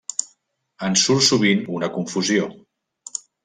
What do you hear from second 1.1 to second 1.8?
sovint